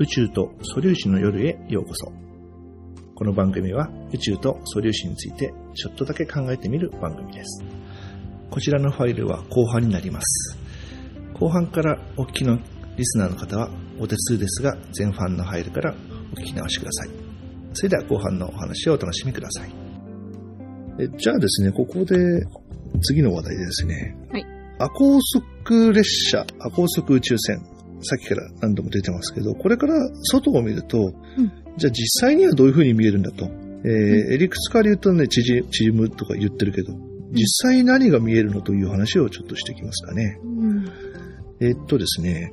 [0.00, 2.10] 宇宙と素粒子の夜へようこそ。
[3.14, 7.62] この番組は宇宙と素粒子についてちょっとだけ考えてみる番組です。
[8.50, 10.56] こちらのファイルは後半になります。
[11.34, 12.56] 後半からお聞きの
[12.96, 15.94] リスナーの方はお手数ですが、前半のファイルから
[16.32, 17.10] お聞き直しください。
[17.74, 19.70] それでは後半のお話をお楽しみください。
[20.98, 22.16] えじゃあですね、ここで
[23.02, 27.60] 次の話題でですね、はいア高速列車、ア高速宇宙船、
[28.02, 31.12] さっきから何度も出てますけど、これから外を見ると、ん。
[31.76, 33.46] じゃあ実際にはどういう風に見えるんだと。
[33.84, 36.92] えーエリクスから言うとね、縮縮むとか言ってるけど、
[37.32, 40.38] 実際に何が見えるのという話をちょっとしていきますかね。
[40.42, 40.88] うん。
[41.60, 42.52] えーっとですね、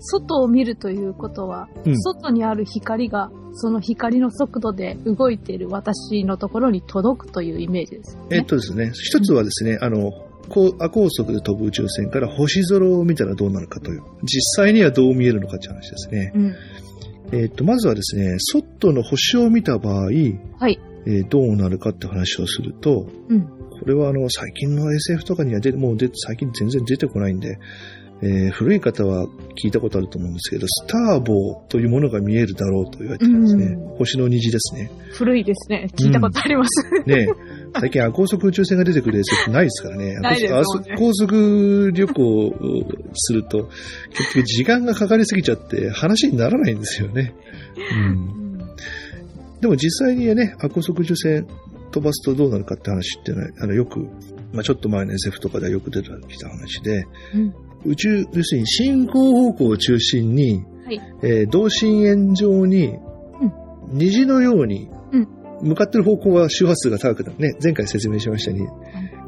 [0.00, 2.00] 外を見るということは、うん。
[2.00, 8.28] 外にある光が、その光の速度で動いている私のところに届くというイメージですよね。
[8.32, 10.10] えーっとですね、一つはですね、あの、
[10.78, 16.32] 亜高速で飛ぶ宇宙船から星空を見たらどうなるかという、実際にはどう見えるのかという話ですね。
[16.34, 16.54] うん。
[17.32, 20.10] えーっと、まずはですね、外の星を見た場合、は
[20.68, 20.80] い。
[21.06, 23.42] えーどうなるかって話をすると、うん。
[23.42, 27.58] これはあの、最近の SF とかにはもう最近全然出てこないんで、
[28.22, 29.26] えー古い方は
[29.62, 33.66] 聞いたことあると思うんですけど、スターボーというものが見えるだろうと言われてるんですね。
[33.66, 34.90] う星の虹ですね。
[35.12, 35.88] 古いですね。
[35.94, 36.90] 聞いたことあります。
[37.06, 40.14] ねえ最近、高速宇宙船が出てくる SF ないですからね。
[40.20, 40.62] ないですねあ
[40.96, 42.54] 高速旅行を
[43.14, 43.68] すると、
[44.10, 47.34] 結局時間がかかりすぎちゃって話にならないんですよね。
[47.96, 48.44] うんうん
[49.60, 51.46] でも実際にね、高速宇宙船
[51.90, 54.00] 飛ばすとどうなるかって話っていうのは、あの、よく、
[54.52, 57.54] まあちょっと前の SF とかではよく出てきた話で、うん
[57.86, 61.00] 宇宙、要するに進行方向を中心に、はい。
[61.22, 62.98] えー同心円状に、
[63.92, 64.94] 虹のように、うん
[65.62, 67.38] 向かってる方向は周波数が高くなる。
[67.38, 68.68] ね、前回説明しましたように、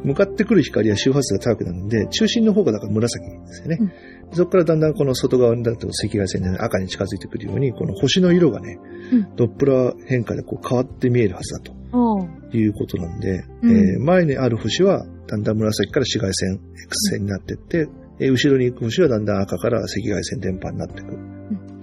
[0.05, 3.78] 向かってくる光は周波数が高くなるんで、中心の方がだから紫ですよね。
[4.33, 8.78] そこからだんだんこの外側にだと赤外線で赤に近づいてくるように、この星の色がね、
[9.12, 11.73] うんドップラー変化でこう変わって見えるはずだと
[12.56, 17.89] いうことなんで、うんえー前にある星はだんだん紫から紫外線 X 線になっていって、
[18.20, 21.36] えー後ろに行く星はだんだん赤から赤外線電波になっていく。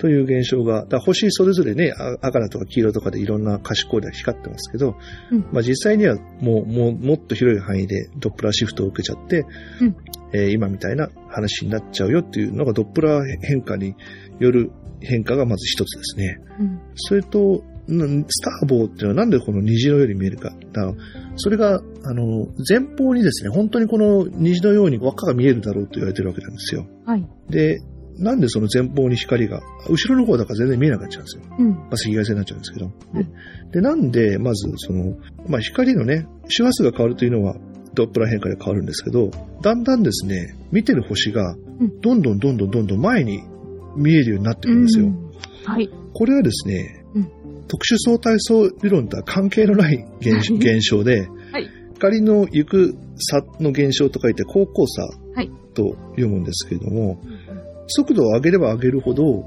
[0.03, 4.97] という現象が、星それぞれね、あ赤だとか黄色とかでいろんな可視光で光ってますけど、
[5.31, 9.45] うんまあ実際にはもう、もう、もっと広い範囲でドップラーシフトを受けちゃって、
[9.79, 9.95] うん
[10.33, 13.95] えー今みたいな話になっちゃうよっていうのがドップラー変化に
[14.39, 16.37] よる変化がまず一つですね。
[16.59, 16.81] うん。
[16.95, 20.53] それと、んスターボーっていうのはなんでこの虹のように見えるか。
[21.37, 26.85] それが、あの、前方にですね、本当にこの虹のように輪っかが見えるだろうと言われてるわけなんですよ。
[27.05, 27.25] はい。
[27.49, 27.79] で、
[28.17, 31.43] なんでその前方に光が、後ろの方だから全然見えなくなっちゃうんですよ。
[31.59, 31.69] うん。
[31.69, 32.91] まあ、赤外線になっちゃうんですけど。
[33.13, 33.25] で、
[33.73, 35.15] でなんで、まず、その、
[35.47, 37.55] まあ、光のね、周波数が変わるというのは、
[37.95, 39.31] ドップラー変化で変わるんですけど、
[39.61, 43.43] だんだんですね、見てる星がうん、どんどんどんどんどんどん前に
[43.95, 45.05] 見えるようになってくるんですよ。
[45.05, 45.33] うん
[45.65, 45.89] はい。
[46.13, 47.31] これはですね、うん
[47.65, 57.21] 特殊相対相理論とは関係のない現象現象で、はい光の行く差の現象と書いて高校差はいと読むんですけれども、
[57.87, 59.43] 速度を上げれば上げるほど、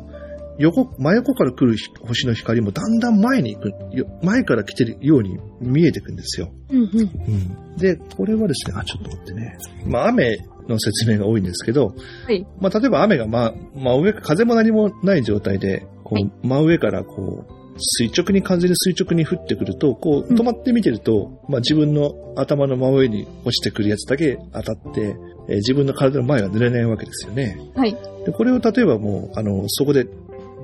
[0.59, 1.77] 横、真横から来る
[2.07, 6.51] 星の光もだんだん前に行く、よ前から来てるように見えていくんですよ。
[6.71, 7.77] うんうん。
[7.77, 9.59] で、これはですね、あ、ちょっと待ってね。
[9.85, 10.39] まあ、雨
[10.69, 11.95] の説明が多いんですけど、
[12.27, 12.47] はい。
[12.61, 25.17] まあ、例えば雨が、まあ、真上、風も何もない状態で、こう、はい真上からこう、垂直に、完全に垂直に降ってくると、こう、うん止まって見てると、まあ、自分の頭の真上に落ちてくるやつだけ当たって、
[25.49, 27.59] えー自分の体の前は濡れないわけですよね。
[27.75, 27.97] はい。
[28.25, 30.05] で、これを例えばもう、あの、そこで、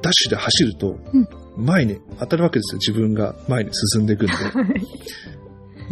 [0.02, 2.78] ダッシュで走るとうん、前に当たるわけですよ。
[2.78, 4.34] 自分が前に進んでいくんで。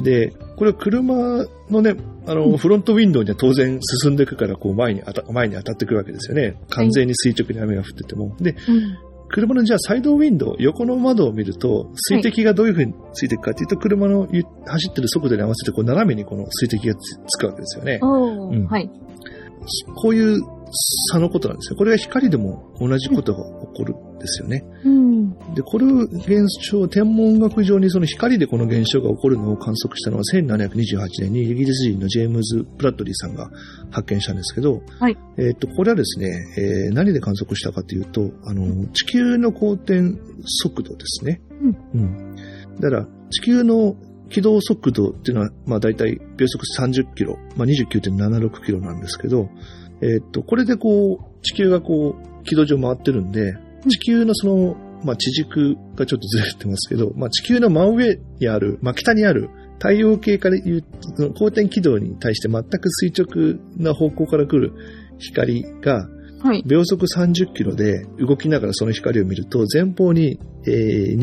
[0.31, 1.95] で、これは車のね、
[2.27, 6.57] あの、うんフロントウィンドウには当然進んでいくから、こう前に当た、前に当たってくるわけですよね。
[6.71, 8.35] 完全に垂直に雨が降ってても。
[8.41, 9.10] で、うん。
[9.33, 16.99] 車のじゃあサイドウィンドウ、横の窓を見ると、水滴がどういう風についていくかっていうと、車のゆ走ってる速度に合わせて、こう斜めにこの水滴がつ
[17.29, 18.01] つくわけですよね。
[18.03, 18.91] おうんーはい。
[19.97, 20.43] こういう
[21.13, 21.77] 差のことなんですよ。
[21.77, 24.65] これが光でも同じことが起こるんですよね。
[24.85, 25.55] うん。
[25.55, 33.51] で、これを現象、天文学上にその光でこの現象が起こるのを観測したのは1728年にイギリス人のジェームズ・ブラッドリーさんが
[33.91, 36.29] 発見したんですけど、はいえっと、これはですね、
[36.59, 40.15] えー何で観測したかというと、あの、地球の公転
[40.45, 41.41] 速度ですね。
[41.63, 42.01] うん。
[42.01, 42.37] うん。
[42.81, 43.97] だから、地球の
[44.31, 49.49] 軌道速度っていうのは、まあ大体秒速30キロ、まあ29.76キロなんですけど、
[50.03, 53.55] えっと、これでこう、地球がこう、軌道上回ってるんで、
[53.89, 60.85] 地球のその、まあ地軸がちょっとずれてますけど、まあ地球の真上にある、まあ北にある太陽系から言う、
[61.17, 64.73] その公転軌道に対して全く垂直な方向から来る
[65.19, 66.09] 光が、
[66.43, 66.63] はい。
[66.67, 71.19] 秒速30キロで動きながらその光を見ると、前方に、えー、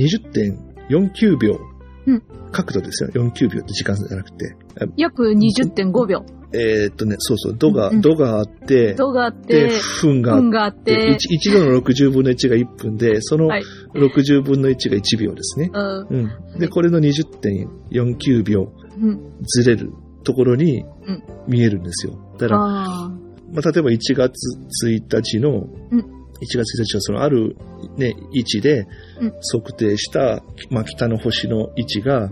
[0.89, 1.59] 20.49秒。
[2.07, 3.09] うん角度ですよ。
[3.09, 4.55] 49秒って時間じゃなくて。
[4.79, 6.25] あ約20.5秒。
[6.53, 9.71] えーっとね、そうそう、度が、度があって、度があっで、て、
[10.01, 11.17] 分があって。
[11.17, 11.17] て、、
[11.49, 13.63] 1, 度の60分の1が1分で、そのはい。
[13.93, 15.71] 60分の1が1秒ですね。
[16.57, 19.19] で、これの20.49秒うん。
[19.43, 19.91] ずれる
[20.23, 21.23] ところにうん。
[21.47, 22.13] 見えるんですよ。
[22.37, 23.09] だから、あ
[23.51, 25.99] まあ、例えば1月1日の、うん。
[25.99, 26.05] 1
[26.57, 27.57] 月1日はそのある、
[27.97, 28.87] ね、位置で
[29.19, 29.33] うん。
[29.53, 32.29] 測定した、まあ、北の星の位置が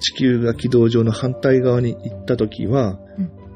[0.00, 3.01] 地球が軌道上の反対側に行った時は、うん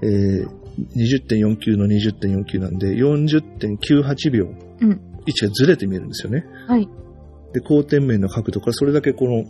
[0.03, 4.47] えー20.49の20.49なんで40.98秒
[4.83, 6.47] うん位置がずれて見えるんですよね。
[6.69, 6.73] あ。
[6.75, 6.89] はい。
[7.53, 9.45] で、光点面の角度からそれだけこの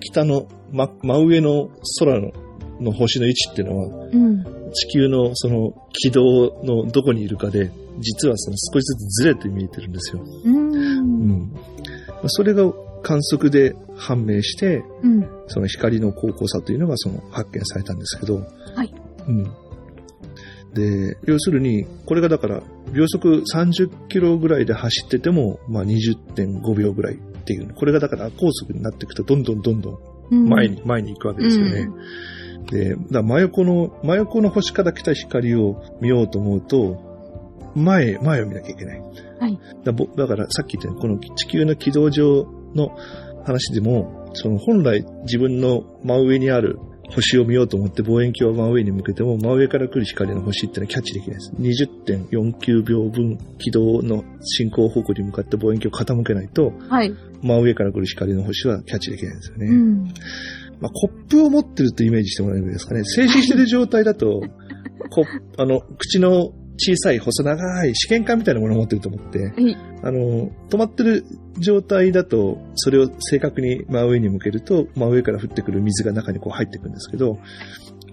[0.00, 2.32] 北の、ま、真上の空の
[2.80, 4.44] の星の位置っていうのはうん。
[4.72, 7.70] 地球のその軌道のどこにいるかで、
[8.00, 10.22] 実はその少しずつずれて見えてるんですよ。
[10.22, 10.50] う。
[10.50, 10.72] うん
[11.28, 11.52] ん。
[11.52, 11.60] ま
[12.24, 12.70] あそれが
[13.02, 15.28] 観測で判明して、うん。
[15.46, 18.42] その光の高校差というのがその発見されたんですけど、
[18.74, 18.92] はい。
[19.28, 19.44] うん。
[20.74, 22.62] で、要するに、これがだから、
[22.92, 29.98] 秒速30キロぐらいで走ってても、まあ20.5秒ぐらいっていう、これがだから高速になっていくと、どんどんどんどん
[30.30, 31.88] うん前に、前に行くわけですよね。
[32.70, 37.14] で、だから真横の、真横の星から来た光を見ようと思うと、
[37.74, 39.00] 前、前を見なきゃいけない。
[39.40, 39.58] はい。
[39.84, 42.96] だぼだからさっき言ったように、この地球の軌道上の
[43.44, 46.78] 話でも、その本来自分の真上にある
[47.10, 51.52] 星を見ようと思って望遠鏡を真上に向けても、真上から来る光の星ってのはキャッチできないです。
[51.58, 57.14] 20.49秒分軌道の進行方向に向かって望遠鏡を傾けないと、はい。
[57.42, 59.66] 真上から来る光の星はキャッチできないんですよね。
[59.66, 60.04] うん。
[60.80, 63.04] まあ、コップを持ってるとイメージしてもらえるんですかね。
[63.04, 64.42] 静止してる状態だと、
[65.10, 65.24] こ
[65.58, 69.76] あの、口の小さい細長い試験管みたいなものを持ってると思って、はい。
[70.02, 71.24] あの、止まってる
[71.58, 77.38] 状態だと、それを正確に真上に向けると、真上から降ってくる水が中にこう入ってくるんですけど、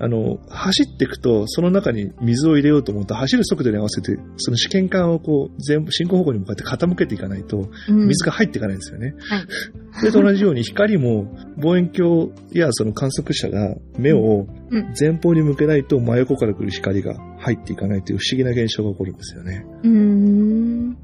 [0.04, 9.14] あの、走っていくと、その中に水を入れようと思うと、走る速度に合わせて、その試験管をこう、全部進行方向に向かって傾けていかないと、うん水が入っていかないんですよね。
[9.20, 9.46] はい。
[10.00, 19.66] それと同じように光も望遠鏡やその観測者が目をうん前方に向けないと真横から来る光が入っていかないという不思議な現象が起こるんですよね。
[19.84, 20.98] うーん。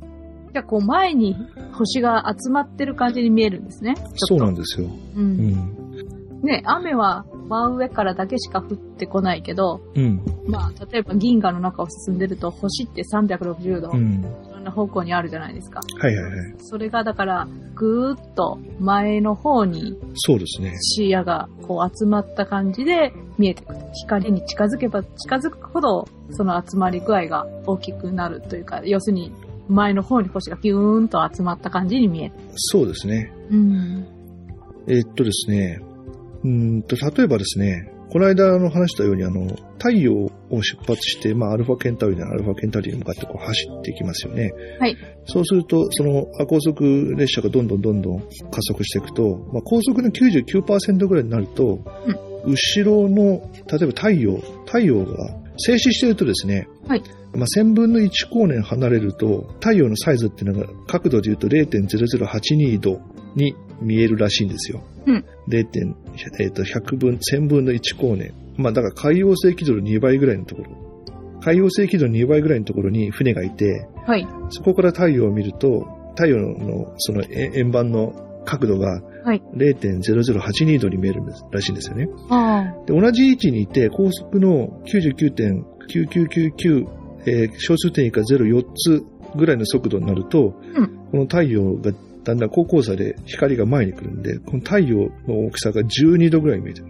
[0.54, 1.36] じゃあ、こう、前に
[1.74, 3.96] 星が集まってる感じに見えるんですね。
[4.16, 4.88] そうなんでですよ。
[5.16, 5.20] う。
[5.20, 6.42] うんん。
[6.42, 10.22] ね、雨は真上からだけしか降ってこないけど、うん。
[10.48, 14.22] まあ、例えば銀河の中を進んでると、星って360度、いうん。
[14.22, 15.82] ろんな方向にあるじゃないですか。
[16.00, 16.54] はいはいはい。
[16.60, 20.74] それがだから、ぐーっと前の方にそうですね。
[20.82, 23.80] 視野がこう集まった感じで見えてくる。
[24.04, 29.32] 光に近づけば近づくほど、その集まり具合が大きくなるというか、要するに
[29.70, 32.34] 前の方に星がギューンと集まった感じに見える。
[32.56, 33.32] そうですね。
[33.52, 34.06] うん。
[34.88, 35.80] えーっとですね。
[36.44, 39.48] うーんと、例えばですね、この間の話したように、あの、
[39.78, 40.31] 太陽を
[40.62, 44.51] 出発して、まあ、アルファケンタウリーならアルファケンタウリーに向かってこう走っていきますよね。
[44.80, 44.98] はい。
[45.25, 51.84] そうすると、その、あ高速列車がどんどんどんどん加速していくと、まあ、高速の99%ぐらいになると、
[52.46, 63.02] 後ろの、例えば太陽、太陽が静止しているとですね、はいまあ、1000分の1光年離れると、太陽のサイズっていうのが角度で言うと0.0082度
[63.36, 64.82] に見えるらしいんですよ。
[65.06, 65.96] うん 0.
[66.40, 68.34] えっと100分、1000分の1光年。
[68.58, 70.72] まあ、だから海洋性軌道の2倍ぐらいのところ。
[71.42, 74.28] 海洋性軌道の2倍ぐらいのところに船がいて、はい。
[74.50, 78.14] そこから太陽を見ると、太陽のそのえ円盤の
[78.46, 82.07] 角度がはい0.0082度に見えるんですらしいんですよね。
[82.29, 86.88] あで同じ位置にいて、高速の99.9999、
[87.25, 89.03] えー小数点以下04つ
[89.36, 91.91] ぐらいの速度になると、うんこの太陽が
[92.24, 96.88] だんだん高校差で光が前に来るんで、この太陽の大きさが12度ぐらい見えてる。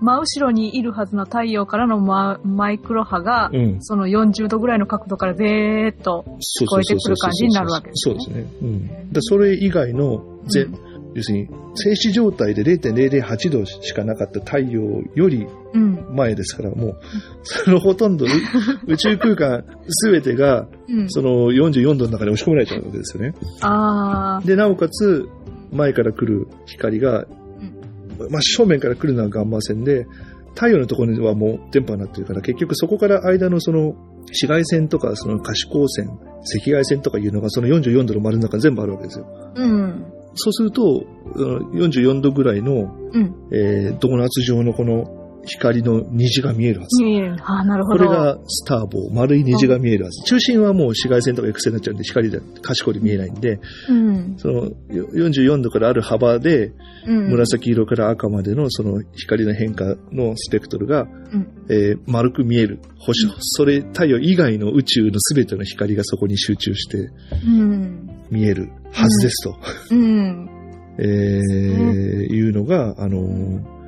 [0.00, 3.76] 真後ろにいるはずの太陽からのママイクロ波が、うん。
[3.80, 6.24] その40度ぐらいの角度からぜーっと、
[6.60, 8.52] 聞こえてくる感じになるわけですねそうですね。
[8.62, 9.12] うん。
[9.12, 16.14] だそれ以外の全、うん要するに、静止状態で0.008度しかなかった太陽よりうん。
[16.14, 17.00] 前ですから、もう、
[17.42, 18.28] そのほとんどう
[18.92, 21.10] 宇宙空間すべてが、うん。
[21.10, 23.34] その44度の中に押し込められちゃうわけですよね。
[23.60, 25.28] あで、なおかつ、
[25.72, 27.26] 前から来る光が、
[28.30, 30.06] まあ、正面から来るのはガンマ線で、
[30.54, 33.94] 太陽のところにはもう電波になってるから、結局そこから間のその
[34.30, 39.26] 紫外線とかその可視光線、赤外線とかいうのがその44度の丸の中に全部あるわけですよ。
[39.54, 40.04] ーうん。
[40.34, 43.34] そうすると、うん44度ぐらいの、うん。
[43.52, 47.02] えードーナツ状のこの光の虹が見えるはず。
[47.02, 47.36] 見える。
[47.42, 47.98] ああ、なるほど。
[47.98, 50.22] これがスターボー、丸い虹が見えるはず。
[50.24, 53.58] 中心はもう紫外線とか X 線になっちゃうんで、光で賢い見えないんで、
[53.88, 54.34] うん。
[54.36, 56.72] そのよ44度からある幅で、
[57.06, 57.30] うん。
[57.30, 61.08] 紫色から赤までのその光の変化のスペクトルが、ん
[61.70, 67.08] えー丸く見える星、うんそれ太陽以外の宇宙の全ての光がそこに集中して
[67.46, 68.09] うん。
[68.30, 69.56] 見えるはずですと、
[69.90, 70.50] うん。
[70.98, 71.06] えー
[72.32, 73.80] いうのが、あのー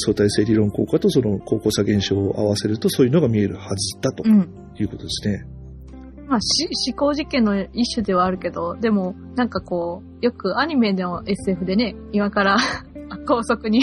[0.00, 4.48] 相対性理論効果とその高校差現象を合わせるとそういうのが見えるはずだとうん。
[4.78, 5.44] いうことですね。
[6.28, 12.58] まあ、し思考実験の一種ではあるけど、でも、なんかこう、よくアニメでも SF でね、今から
[13.26, 13.80] 高速に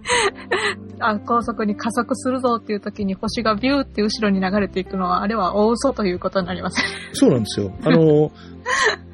[1.00, 6.80] あ、高速に加速するぞっていう時に星がビューって後ろに流れていくのは、あれは大嘘ということになります。
[7.12, 7.72] そうなんですよ。
[7.82, 8.30] あの、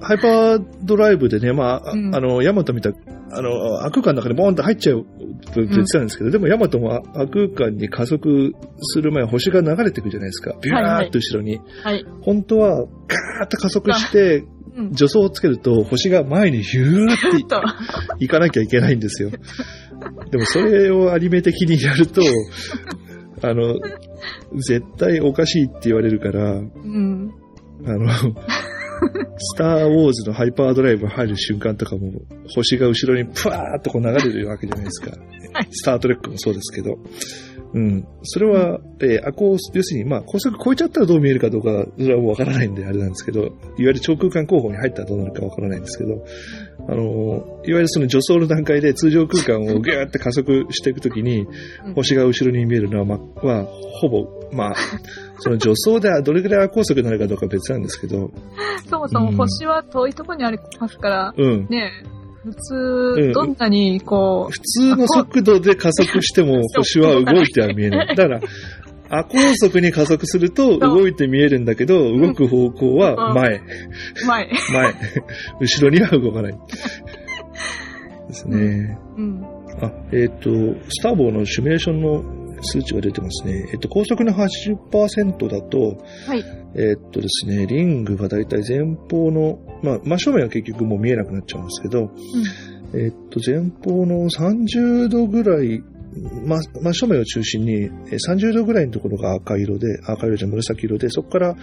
[0.00, 2.90] ハイパードライブでね、まあ、あうんあの、ヤマト見た、
[3.30, 5.04] あの、悪空間の中にボーンと入っちゃう
[5.52, 10.54] と言ってたんですけど、でもヤマトも悪空間に加速する前、星が流れていくじゃないですか。
[10.62, 11.60] ビューっと後ろに。
[11.82, 12.04] はい。
[12.22, 14.44] 本当は、ガーッと加速して、
[14.76, 14.94] うん。
[14.94, 17.62] 助走をつけると、星が前にヒューってと、
[18.20, 19.30] 行かなきゃいけないんですよ。
[20.30, 22.22] でもそれをアニメ的にやると、
[23.42, 23.74] あの、
[24.54, 27.32] 絶対おかしいって言われるから、うん。
[27.86, 28.06] あの、
[29.38, 32.12] スター・ウォーズのハイパードライブ入る瞬間とかも、
[32.54, 35.10] 星が後ろにプワーっとこう流れるわけじゃないですか。
[35.10, 35.16] は
[35.62, 36.98] いスター・トレックもそうですけど。
[37.74, 38.06] うん。
[38.22, 46.24] それは、えー、あ、こう、要するに、まあ、高速超えちゃったらどう見えるかどうか、それはもうわからないんで、あれなんですけど、いわゆる超空間候補に入ったらどうなるかわからないんですけど、
[46.88, 51.42] あの、いわゆるその助走の段階で通常空間をギューって加速していくときに、
[51.84, 54.74] うん星が後ろに見えるのは、まあ、は、ほぼ、まあ、
[55.38, 58.30] その助走ではどれぐらい高速になるかどうかは別なんですけど、
[58.88, 61.66] そもそも星は遠いところにありますから、うん。
[61.68, 61.92] ね
[62.44, 68.16] 普うん通、どんなにこう、普通の速度で加速しても星は動いては見えない。
[68.16, 68.40] だから、
[69.10, 73.60] 亜高速に加速すると動いて見えるんだけど、動く方向は前、
[74.26, 74.50] 前。
[74.72, 74.94] 前、
[75.60, 76.52] 後ろには動かない。
[78.28, 78.98] ですね。
[79.16, 79.44] うん。
[79.80, 80.50] あ、えっ、と、
[80.88, 83.68] スターボーのシミュレーションの数値が出てますね。
[83.72, 86.44] えっ、と、高速の80%だと、はい。
[86.74, 92.10] えっとですね、リングがだいたい前方の、まあ、真正面は結局もう見えなくなっちゃうんですけど、
[92.94, 95.82] えっと、前方の30度ぐらい、
[96.46, 101.56] ま、真正面を中心にえー30度ぐらいのところが赤色で、赤色じゃ紫色で、そこから、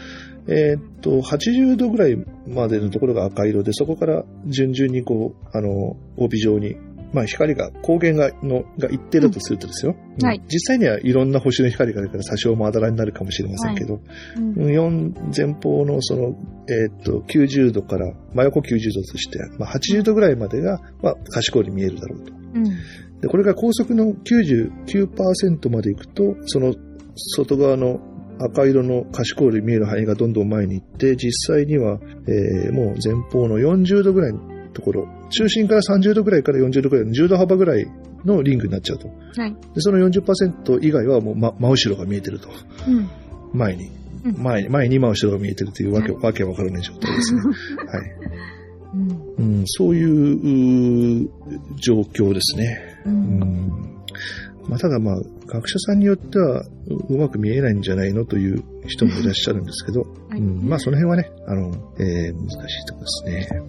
[0.48, 2.16] えっと、80度ぐらい
[2.48, 6.76] までのところが赤色で、そこから順々にこう、あの、帯状に、
[7.14, 9.96] まあ、光が、光源が、の、が一定だとするとですよ。
[10.20, 14.00] うんはい実際にはいろんな星の光があるから多少まだらになるかもしれませんけど、
[14.38, 16.36] うん4前方のその、
[16.70, 22.34] えーっと、90度から、真横90度として、まあ、80度ぐらいまでが、まあ、賢いに見えるだろうと。
[22.34, 22.64] うん。
[22.64, 26.74] で、これが高速の99%まで行くと、その
[27.16, 28.00] 外側の
[28.40, 37.88] 赤色の賢いに見える範囲がどんどん前に行って、実際には、えーもう前方の40度ぐらいのところ、中心から30度ぐらいから40度ぐらいの10度幅ぐらい
[38.26, 39.08] のリングになっちゃうと。
[39.08, 39.56] はい。
[39.74, 42.50] で、その40%以外はもう、ま、真後ろが見えてると。
[42.88, 43.10] うん。
[43.54, 43.86] 前に。
[43.86, 43.96] うん
[44.38, 47.42] 前に、前に真後ろが見えてるというわけ、わけわからない状態ですね。
[47.46, 47.56] はい。
[49.38, 49.60] うん。
[49.60, 51.30] うん、そういう
[51.76, 53.02] 状況ですね。
[53.06, 53.10] う。
[53.10, 53.96] うんん。
[54.68, 63.62] まあ、ただまあ、学者さんによってはううまく見えないんじゃないのという人もいらっしゃるんですけど、 はいうん、まあその辺はね、あの、えー難しいところですね。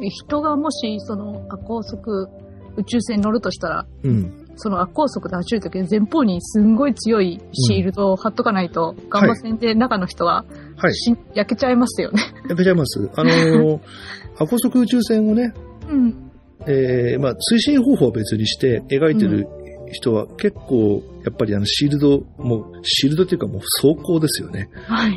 [0.00, 2.28] 人がもし、その、あ高速
[2.76, 4.46] 宇宙船に乗るとしたら、うん。
[4.56, 10.44] その悪高速で走るときに前方にすんごい強いシールドを貼っとかないと、ガンマ線で中の人は
[10.76, 10.94] はい。
[10.94, 12.22] し、焼けちゃいますよね。
[12.44, 13.10] 焼けちゃいます。
[13.16, 13.80] あのー、
[14.38, 15.52] ア高速宇宙船をね、
[15.90, 16.30] うん。
[16.66, 19.46] えー、まあ、推進方法は別にして描いてる
[19.92, 24.68] 人は結構、やっぱりあの、シールド、もう、シールドっていうかもう走行ですよね。
[24.86, 25.16] はい。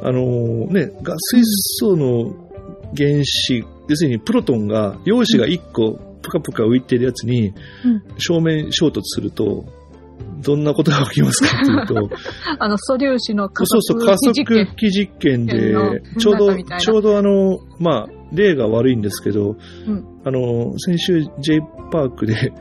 [0.00, 2.47] あのーね、が水素の
[2.96, 9.64] 原子、要するにプロトンが、陽子が1個ぷかぷか浮いてるやつにうん、正面衝突すると、
[10.42, 12.10] どんなことが起きますかっていうと、
[12.58, 14.34] あの、素粒子の加そうそう、加速
[14.76, 20.04] 器実験での、ちょうどちょうどあの、まあ、例が悪いんですけど、うん。
[20.24, 22.52] あの、先週 J パークで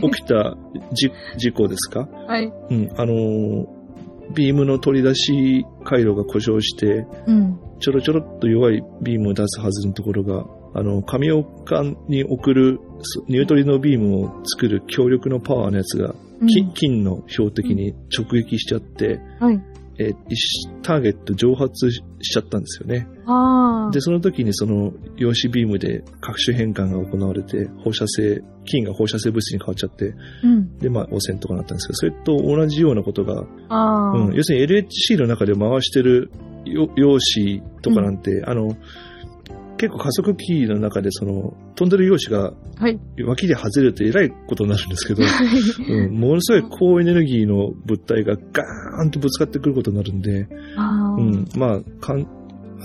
[0.00, 0.56] 起きた
[0.92, 2.08] じ事故ですか？
[2.28, 2.52] はい。
[2.70, 3.66] うん、あの、
[4.34, 7.58] ビームの取り出し回路が故障して、うん。
[7.80, 16.14] ちょろちょろっと弱いビームを出すはずのところが、あの、神岡に送るそニュートリノビームを作る強力のパワーのやつが、
[16.48, 19.60] 金金の標的に直撃しちゃって、はい。
[19.96, 20.12] え
[20.82, 23.06] ターゲット蒸発しちゃったんですよね。
[23.92, 30.78] で、その時にその陽子ビームで各種変換が行われて、放射性、金が放射性物質に変わっちゃって、うん。
[30.78, 33.42] で、まあ汚染とかなったんですけど、それと同じようなことが。
[34.14, 36.30] うん、要するに LHC の中で回してる
[36.64, 38.76] よ陽子とかなんて、あの、
[39.76, 42.98] 結構加速器の中でその飛んでる陽子がはい。
[43.24, 45.22] 脇で外れるとえらいことになるんですけど、
[45.88, 50.48] うん、ものすごい高エネルギーの物体がガーンとぶつかってくることになるんで。
[51.18, 52.26] うん、まあ、かん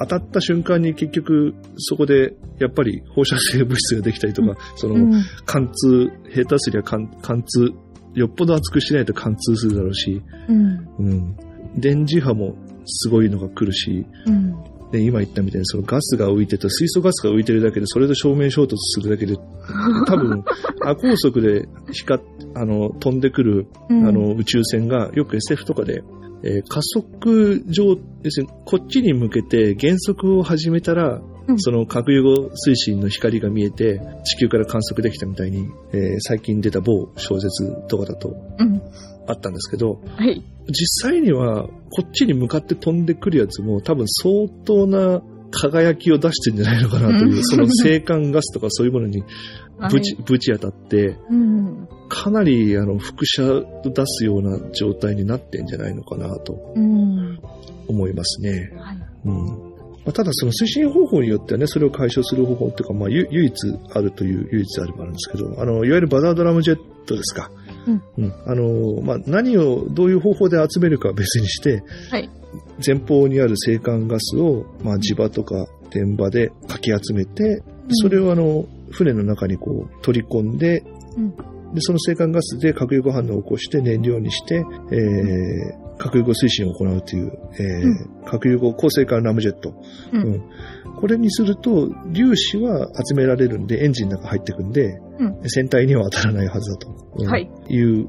[0.01, 5.23] 当たった瞬間に結局そこでやっぱり放射性物質ができたりとか、そのうん。
[5.45, 7.73] 貫通、下手すりゃ貫貫通、
[8.13, 10.87] よっぽど熱くしないと貫通するだろうし、うん。
[10.99, 11.35] うん、
[11.75, 14.55] 電磁波もすごいのが来るし、うん。
[14.91, 19.35] で今言ったみたいにそのガスが浮いてた水素ガスが浮いてるだけでそれと正面衝突するだけで
[20.07, 20.43] 多分
[20.83, 26.03] 亜高速で光っあの飛んでくるあうん、の宇宙船がよく SF とかで、
[26.43, 38.81] えー加速上、要すこっちに向けて減速を始めたら、うんその核融合推進の光が見えて地球から観測できたみたいに、えー最近出た某小説とかだとうん。
[39.29, 40.43] あったんですけど、はい。
[40.67, 49.23] 実際にはこっちに向かって飛んでくるやつも多分相当な輝きを出してるんじゃないのかなというう、んその青函ガスとかそういうものに
[49.91, 51.87] ぶち、ぶち当たって、うん。
[52.09, 57.39] かなりあの輻射を出すような状態になってんじゃないのかなとうん。
[57.87, 58.71] 思いますね。
[58.75, 58.97] はい。
[59.25, 59.69] うん
[60.05, 63.53] まあ、ただその推進方法によってはね、それを解消する方法っていうか、まあ、ゆ唯一
[63.93, 67.51] あるという唯一あるもあるんですけど、あの、いわゆるバザードラムジェットですか。
[67.87, 68.33] うん。
[68.45, 72.29] あの、まあ、何をどういう方法で集めるかは別にして、はい。
[72.85, 80.83] 前方にある青函ガスを、まあ、磁場とか電場でかき集めて、それをあの、船の中にこう取り込んで、
[81.15, 81.33] うん
[81.73, 89.73] で、その青函ガスで核融合反応を起こして燃料にして、えー、核融合推進を行うという、えー核融合高性間ラムジェット。
[90.13, 90.21] うん。
[90.21, 90.43] うん。
[90.99, 95.49] これにすると、粒子は集められるんで、エンジンの中入ってくんで、うん。
[95.49, 97.27] 船体には当たらないはずだと、うん。
[97.27, 97.49] はい。
[97.69, 98.07] いう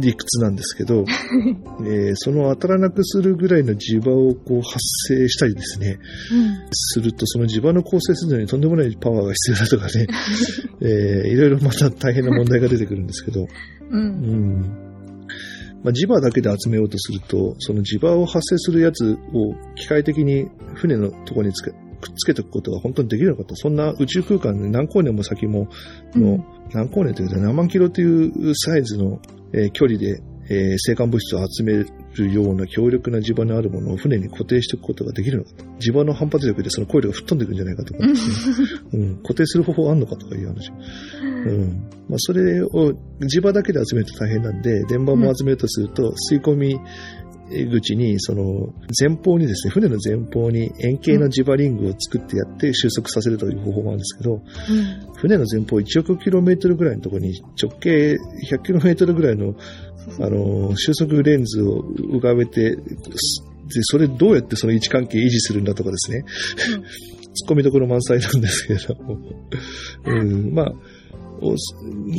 [0.00, 1.04] 理屈なんですけど、
[1.86, 5.98] えーその当たらなくするぐらいの磁場をこう発生したりですね、
[6.32, 6.68] うん。
[6.72, 10.06] すると、その磁場の構成するのにとんでもないパワーが必要だとかね、
[10.82, 13.46] えーいろいろまた大変な問題が出てくるんですけど、う。
[13.90, 14.81] うんん。
[15.82, 23.54] まあ、磁場だけで集めようとすると、その磁場を発生するやつを機械的に船のところにつけくっつけておくことが本当にできるのかと。
[23.54, 25.68] そんな宇宙空間で何光年も先も
[26.14, 29.20] の、うん何光年というか何万キロというサイズの、
[29.52, 31.88] えー距離で、えー生還物質を集める
[32.18, 35.64] ような強力な磁場のあるものを船に固定しておくことができるのかと。
[35.80, 38.00] 磁場の反発力でそのコイルが吹っ飛んでいくんじゃないかとか、
[38.92, 40.70] うんうん、固定する方法あんのかとかいう話。
[41.22, 41.90] うん。
[42.08, 42.68] まあ、それを
[43.20, 46.78] 磁場だけで集めると大変なんで、電場も集めるとすると、吸い込み
[47.70, 54.42] 口に、その、前方にですね、船の前方に円形の磁場リングを作ってやって収束させるという方法があるんですけど、
[55.16, 58.14] 船の前方1億キロメートルぐらいのところに直径
[58.50, 59.54] 100キロメートルぐらいの、
[60.20, 62.82] あの、収束レンズを浮かべて、で、
[63.82, 66.24] それどうやってその位置関係維持するんだとかですね。
[67.32, 69.18] 突っ込みどころ満載なんですけれども。
[70.04, 70.72] うん、まあ、
[71.40, 71.56] お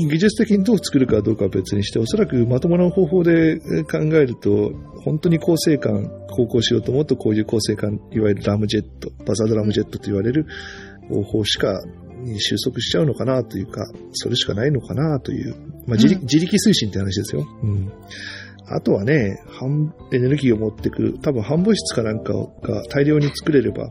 [0.10, 4.72] 技術的にどう作るかどうかは別にして、おそらくまともな方法でえ考えると、
[5.04, 10.46] 本当に高性間航行しようと思うと、こういう高性間、いわゆるラムジェット、バザードラムジェットと言われる
[11.10, 11.82] 方法しか、
[12.24, 15.56] に収束しちゃうのかなというか、それしかないのかなという、
[15.88, 17.48] まあ、自力うん自力推進って話ですよ。
[17.64, 17.92] うん。
[18.66, 23.90] あとはね、半エネルギーを持ってくる、多分半物質かなんかが大量に作れれば、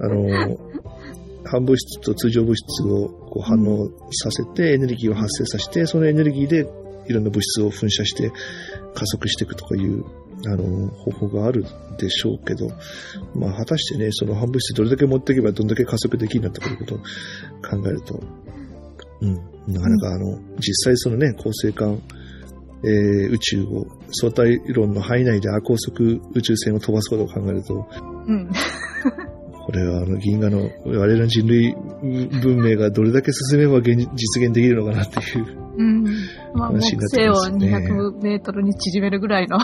[0.00, 0.58] あの、
[1.44, 6.66] 反物質と通常物質をこう反応させて、エネルギーを発生させて、そのエネルギーで
[7.08, 8.32] いろんな物質を噴射して
[8.94, 10.04] 加速していくとかいう、
[10.44, 11.64] あの、方法がある
[11.98, 12.68] でしょうけど、
[13.34, 17.04] まあ、果たしてね、その反物質どれだけ持っていけばどんだけ加速できるんだとかいうことを考
[17.86, 18.20] えると、
[19.22, 19.34] うん、
[19.72, 22.00] なかなかあの、実際そのね、恒星間、
[22.84, 27.88] えー、宇宙を相対論の範囲内で亜高速宇宙船を飛ばすことを考えると、
[28.26, 28.50] うん。
[29.66, 35.66] これはあの銀河の我々の人類文明がどれだけ進めば現実現できるのかなっていう。
[35.76, 36.04] うん。
[36.54, 39.58] まあ、木話になって星をますね200メートルに縮めるぐらいの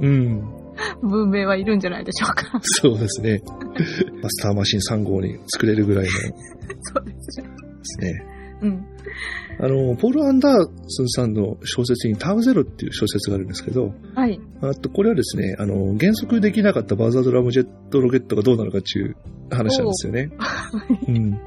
[0.00, 0.58] うん。
[1.02, 2.60] 文明はいるんじゃないでしょうか。
[2.62, 3.42] そうですね。
[4.22, 6.18] マスターマシン3号に作れるぐらいので
[6.82, 7.48] そうですね。
[7.82, 8.24] すね。
[8.62, 8.86] うん。
[9.60, 14.40] あの、ポール・アンダーソンさんの小説にタウゼロっていう小説があるんですけど、はい。
[14.60, 19.16] あと、これはですね、あの、減速できなかったバーザードラムジェットロケットがどうなるかっていう
[19.50, 20.30] 話なんですよね。
[21.08, 21.40] うん。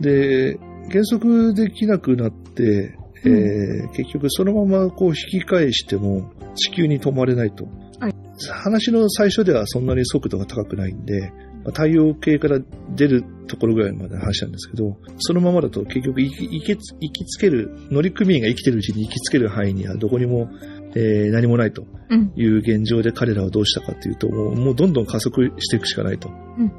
[0.00, 7.66] で、減速できなくなって、えー結局そのままこう引き返しても地球に止まれないと。
[8.00, 8.14] はい
[8.50, 11.32] 話の最初ではそんなに速度が高くないんで、
[11.64, 12.60] まあ太陽系から
[12.94, 20.50] 出るところぐらいまでの話なんですけど、そのままだと結局行き行き行きつける、乗組員が生きてるうちに行きつける範囲にはどこにも、
[20.94, 22.32] えー何もないとうん。
[22.36, 26.30] いう現状で彼らはどうしたかというと、もうもうどんどん加速していくしかないと。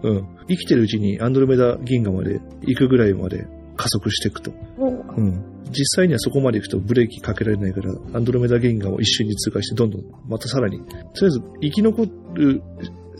[0.03, 0.27] うん。
[0.47, 4.51] 生きてるうちにアンドロメダ銀河まで行くぐらいまで加速していくと。
[4.77, 5.56] おうん。
[5.69, 12.61] 実際にはそこまで行くとブレーキかけられないから、アンドロメダ銀河を一瞬に通過して、どんどん、またさらに、とりあえず生き残る、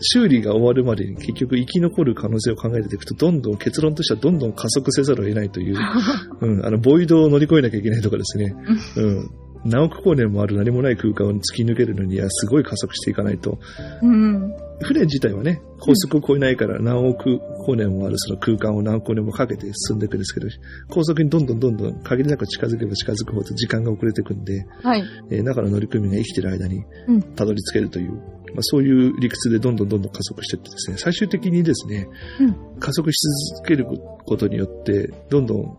[0.00, 5.76] 修理が終わるまでに結局生き残る可能性を考えていくと、どんどん結論としてはどんどん加速せざるを得ないという、
[6.40, 8.54] うん、あの、ボイドを乗り越えなきゃいけないとかですね、
[8.96, 9.30] うん。
[9.64, 13.58] 何億光年もある何もない空間を突き抜けるのにはすごい加速していかないと、
[14.02, 14.54] うん。
[14.80, 20.48] 船自体はね、高速を超えないから何億光年もあるその空間を何億光年もかけて進んでいくんですけど、
[20.88, 25.04] 高速にどんどんどんどん限りなく近づけば近づくほど時間が遅れていくんで、はい。
[25.30, 28.22] えー中の乗組員が生きてる間にうんたどり着けるという、まあ、
[28.60, 32.08] そういう理屈でどんどんどんどん加速していってですね、最終的にですね、
[32.40, 33.18] うん加速し
[33.56, 35.78] 続けることによって、どんどん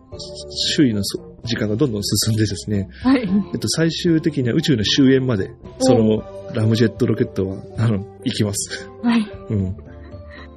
[0.74, 3.22] 周囲のそ時間がどんどん進んでですね、はい。
[3.22, 6.22] えっと、最終的には宇宙の終焉まで、その
[6.54, 8.88] ラムジェットロケットは、あの、行きます。
[9.02, 9.26] はい。
[9.50, 9.76] うん。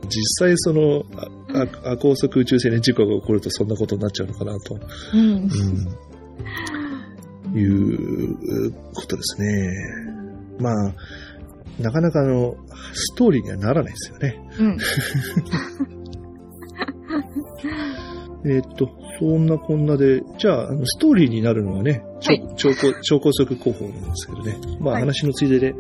[0.09, 1.05] 実際その、
[1.85, 4.79] あ高速宇宙船に事故が起こるとそんなことになっちゃうのかなと、
[5.13, 5.49] うん。
[7.53, 9.71] うん、いうことですね。
[10.59, 10.93] まあ、
[11.79, 12.55] なかなかあの、
[12.93, 14.39] ストーリーにはならないですよね。
[14.59, 14.77] うん。
[18.51, 24.57] えーっと、そんなこんなで、じゃあ、あのストーリーになるのはね、超はい超高超高速候補なんですけどね。
[24.79, 25.73] まあ、はい話のついでで、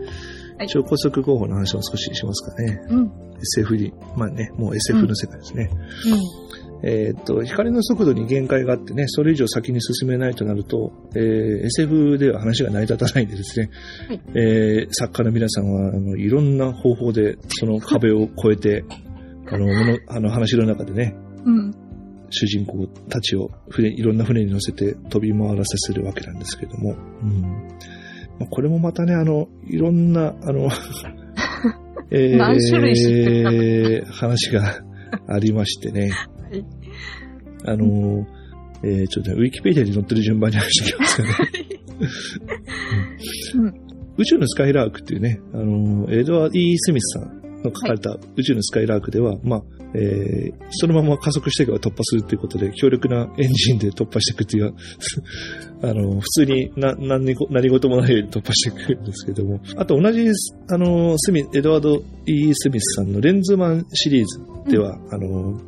[0.57, 2.79] はい超高速候補の話を少ししますかね。
[2.89, 3.11] うん。
[3.57, 5.69] SF に、まあね、もう SF の世界ですね。
[5.71, 6.43] うん。
[6.85, 13.69] えーっと、光の速度に限界があってね、それ以上先に進めないとなると、えー SF では話が成り立たないんでですね、
[14.09, 18.85] はいえー作家の皆さんは、あの、いろんな方法でその壁を越えて、
[19.47, 21.15] あの、もの、あの話の中でね、
[21.45, 21.73] うん。
[22.33, 27.41] 主人公たちを船、いろんな船に乗せて飛び回らせするわけなんですけども、うん。
[28.39, 30.69] まあこれもまたね、あの、いろんな、あの、
[32.11, 34.83] えー、話が
[35.27, 36.09] ありましてね。
[36.09, 36.65] はい
[37.65, 38.25] あの、
[38.83, 41.29] えーちょっとねウィキペディアに載ってる順番に話していきますかね。
[43.55, 43.73] うん。
[44.17, 49.63] 宇宙のスカイラークっていうね、あの、エドワード・ E・ スミスさんの書かれた宇宙のスカイラークでは、まあ、
[49.95, 54.73] えーそのまま加速していけば突破するっていうことで、強力なエンジンで突破していくっていう、
[55.81, 60.27] あの、普通にな何ご何事もないように突破していくんですけども、あと同じ、
[60.69, 64.39] あの、スミ、エドワード・ E・ スミスさんのレンズマンシリーズ
[64.71, 65.61] では、あの、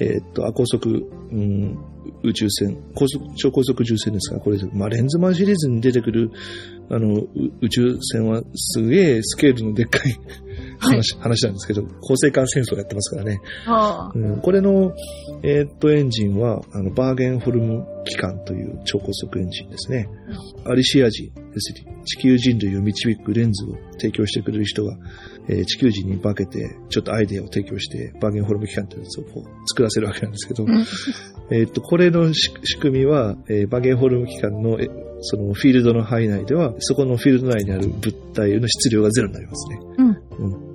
[0.00, 0.88] えーっと、亜高速、
[1.32, 1.78] うん、
[2.22, 6.30] 宇宙船、高速、超高速宇宙船ですが、これ、まあ、レンズマンシリーズに出てくる、
[6.90, 7.28] あの、う
[7.60, 10.18] 宇宙船はすげえスケールのでっかい
[10.80, 13.40] 話, 話なんですけど、恒星間戦争やってますからね。
[13.66, 14.18] ああ。
[14.18, 14.92] うん、これの、
[15.42, 20.08] えーっと、エンジンは、あの、バーゲンホルム機関という超高速エンジンですね。
[20.64, 24.96] アリシア人、要するに地球人類を導くレンズを提供してくれる人が、
[25.48, 30.84] えー地球人に化けて、ちょっとアイデアを提供して、バーゲンホルム機関というやつをこう作らせるわけなんですけど、うん
[31.52, 34.88] えーっと、これのし仕組みは、えーバーゲンホルム機関の、え
[35.20, 39.80] そのフィールドの範囲内では、そこのフィールド内にある物体の質量がゼロになりますね。
[39.98, 40.70] うん。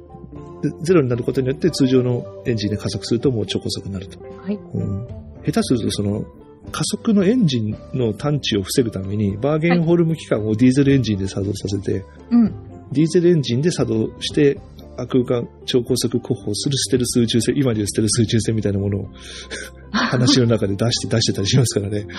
[0.62, 4.20] でゼロになることによって通常のエンジンで加速するともう超高速になると。
[4.20, 4.56] はい。
[4.56, 5.08] うん、
[5.46, 6.26] 下手するとその
[6.72, 12.54] 加速のエンジンの探知を防ぐためにバーゲンホルム機関をディーゼルエンジンで作動させて、うん。
[12.92, 14.60] ディーゼルエンジンで作動して
[14.98, 19.08] 空間超高速候補するステルス宇宙船、今でいうステルス宇宙船みたいなものを
[19.92, 22.08] 話の中で出して出してたりしますからね。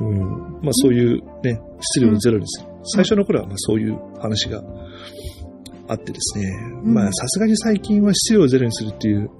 [0.00, 2.68] うん、まあそういうね、質量をゼロにする。
[2.84, 4.62] 最初の頃はまあそういう話が
[5.88, 6.44] あってですね。
[6.84, 9.30] うんまあさすがに最近は質量をゼロにするっていう、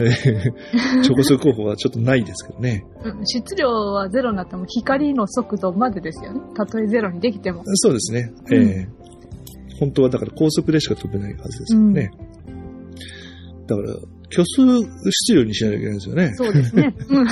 [0.00, 2.84] えー超高速候補はちょっとないですけどね。
[3.04, 6.40] うん質量はゼロになっても光の速度までですよね。
[6.54, 7.62] たとえゼロにできても。
[7.64, 8.32] そうですね。
[8.52, 9.08] えー
[9.78, 12.10] 本当はだから高速でしか飛べないはずですよね。
[13.68, 13.94] だから、
[14.28, 16.32] 虚数質量にしなきゃいけないんですよね。
[16.34, 16.94] そうですね。
[17.10, 17.26] うん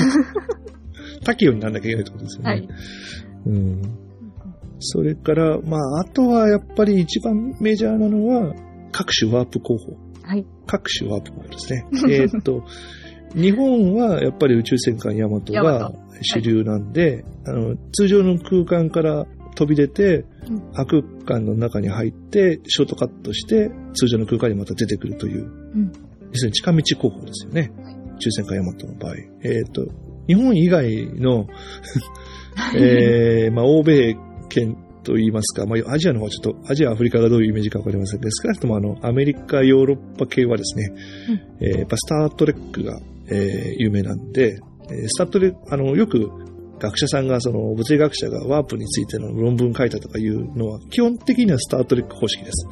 [1.24, 2.50] 多岐にならなきゃいけないってことですよね。
[2.50, 2.68] はい。
[3.46, 3.82] うん。
[4.78, 8.54] それから、まあ、あとはやっぱり一番メジャーなのは、
[8.92, 9.96] 各種ワープ候補。
[10.22, 10.44] はい。
[10.66, 11.86] 各種ワープ候補ですね。
[12.10, 12.64] えーっと、
[13.34, 20.26] 日本はやっぱり宇宙戦艦ヤマトが主流なんで、あの、通常の空間から飛び出て、うん
[20.72, 25.42] 空間の中に入って、ショートカットして、通常の空間にまた出てくるという、
[25.74, 25.92] うん。
[26.30, 27.72] 要するに近道候補ですよね。
[28.16, 29.14] 宇宙戦艦ヤマトの場合。
[29.42, 29.86] えーっと、
[30.28, 31.48] 日本以外の、
[32.76, 34.16] えー、まあ、欧米
[34.48, 38.20] 圏と言いますか、まあ、アジアの方はちょっと、アジア、アフリカがどういうイメージかわかりません。
[38.20, 40.92] が、少なくともあの、アメリカ、ヨーロッパ系はですね、
[41.60, 44.58] えーやっぱスタートレックが、えー有名なんで、
[44.90, 46.30] えースタートレック、あの、よく
[46.78, 52.66] 学者さんが、その、物理学者がワープについての論文書いたとかいうのは、基本的にはスタートレック方式です。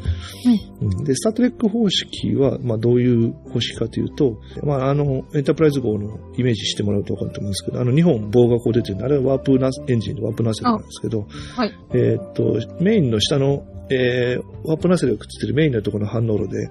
[0.83, 11.73] うんで、スタートレック方式は、まあ、どういう方式かというと、まあ、あの、エンタープライズ号のイメージしてもらうと分かると思うんですけど、あの、日本棒がこう出てるんで、あれはワープナスエンジンでワープナセルなんですけど、はい。
[11.95, 16.69] えーっと、メインの下の、えー、ワープナセルがくっついてるメインのところの反応炉で、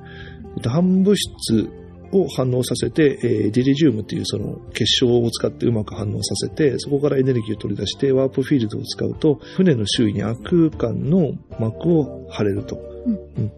[0.56, 1.70] えっと、反物質
[2.16, 12.78] を反応させて、えーディリジウムっていうその結晶を使ってうまく反応させて、そこからエネルギーを取り出して、ワープフィールドを使うと、船の周囲に悪空間の膜を張れると。
[13.06, 13.52] うんうん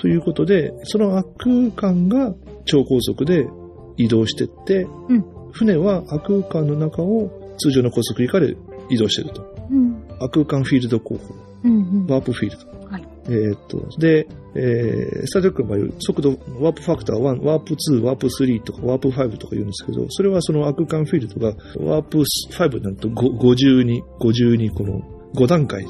[0.00, 2.32] ということで、その悪空間が
[2.66, 3.48] 超高速で
[3.96, 8.54] 移動してって、うん船は悪空間の中を通常の高速以下で
[8.90, 9.42] 移動してると。
[9.70, 10.04] うん。
[10.20, 11.34] 悪空間フィールド候補。
[11.64, 11.72] うん。
[11.72, 12.06] うん。
[12.06, 12.88] ワープフィールド。
[12.88, 25.00] はいえーっと、で、えースタートレックの場合、速度、ワープファクター1、ワープ2、ワープ3とか、ワープ5とか言うんですけど、それはその悪空間フィールドが、ワープ5になるとご52、52この
[25.34, 25.84] 5段階、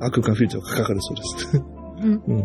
[0.00, 1.62] 悪空間フィールドがかかるそうです。
[2.02, 2.22] うん。
[2.26, 2.44] うん。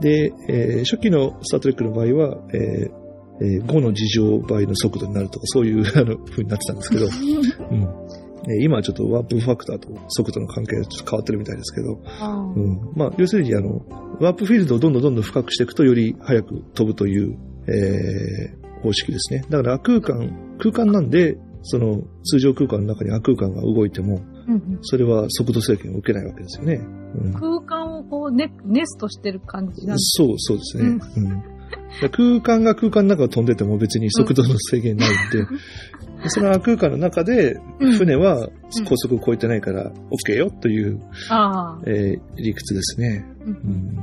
[0.00, 2.90] で、えー初期のスタートレックの場合は、えー
[3.40, 7.06] えー5の事乗倍の速度になるとか、そういう、あの、風になってたんですけど、
[7.70, 7.88] うん。
[8.48, 12.00] えー今はちょっとワープファクターと速度の関係がちょっと変わってるみたいですけど、
[12.56, 12.92] うん。
[12.96, 13.84] まあ、要するに、あの、
[14.20, 19.44] ワープフィールドをどんどんどんどん深くしていくと、より早く飛ぶという、えー方式ですね。
[19.48, 26.74] だから、空間、空間なんで、その、通常空間の中に悪空間が動いても、うんうんそれは速度制限を受けないわけですよね。
[26.76, 27.32] うん。
[27.34, 30.98] 空間をこうネネストしてる感じなんですそう、そうですね。
[31.16, 31.42] うん。
[32.10, 35.44] 空間が空間の中を飛んでても別に速度の制限ないんで、
[36.26, 38.48] その空間の中でうん船は
[38.86, 41.00] 高速を超えてないから OK よという。
[41.86, 43.24] えー理屈ですね。
[43.40, 43.96] うんうん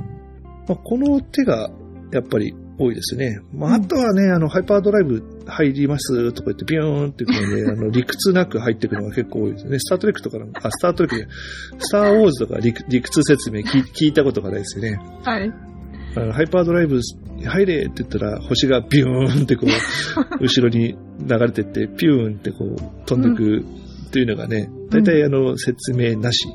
[0.68, 1.70] まあ、この手が
[2.12, 3.40] やっぱり多いですね。
[3.52, 9.78] まあ、うんあとはね、あの、ハイパードライブ入りますとか言ってビヨーンってくるので、 あの、理屈なく入ってくるのが結構多いですね。
[9.78, 11.28] スタートレックとかあ、スタートレックで、
[11.78, 14.98] スターウォーズとか理理屈説明聞聞いたことがないですよね。
[15.22, 15.52] はい。
[16.32, 17.00] ハイパードライブ
[17.44, 19.68] 入れって言ったら星がビューンってこう、
[20.44, 22.76] 後ろに流れてって、ピューンってこう
[23.06, 23.64] 飛んでく
[24.12, 26.52] というのがね、大体あの説明なしで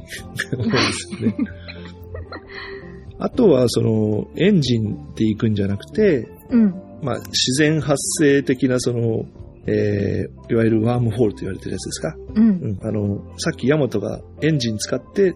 [1.17, 1.35] すよね。
[3.19, 6.73] あとはそのエンジンで行くんじゃなくて、うん。
[7.03, 9.25] まあ自然発生的なその、
[9.67, 12.15] えーいわゆるワームホールと言われてるやつですか？
[12.35, 12.49] うん。
[12.49, 15.33] うん、あの、さっきヤマトがエンジン使って、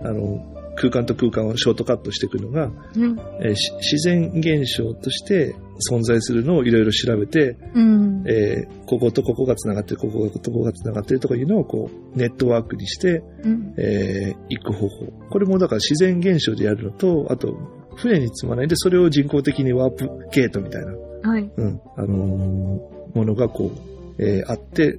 [0.00, 3.18] あの、空間と空間をショートカットしていくのが、うん。
[3.42, 5.56] えーし自然現象として
[5.90, 8.24] 存在するのをいろいろ調べて、うん。
[8.28, 13.74] えーこことここが繋がってる、こことここが繋がってるとかいうのをこう、ネットワークにして、うん。
[13.78, 15.06] えー行く方法。
[15.30, 17.56] これもだから自然現象でやるのと、あと、
[17.96, 20.92] 船に積まないで、それを人工的にワープゲートみたいな、
[21.30, 21.50] はい。
[21.56, 23.72] うん、あのーものがこ
[24.18, 24.98] う、えーあって、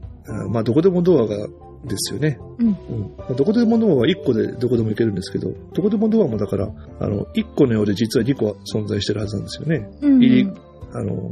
[0.49, 1.47] まあ、どこでもドアが、
[1.87, 2.39] ですよね。
[2.59, 2.75] うんうん
[3.17, 6.69] まあどこでもドアは1個でどこでも行けるんですけど、どこでもドアもだから、
[6.99, 9.89] あの、1個のようで実は2個は存在してるはずなんですよね。
[10.01, 10.19] うん。
[10.19, 10.49] 入り
[10.93, 11.31] あの、